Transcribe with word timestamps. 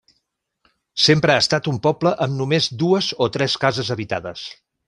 Sempre 1.07 1.33
ha 1.35 1.43
estat 1.43 1.69
un 1.73 1.77
poble 1.85 2.15
amb 2.27 2.39
només 2.41 2.73
dues 2.85 3.13
o 3.27 3.31
tres 3.37 3.59
cases 3.67 3.97
habitades. 3.99 4.49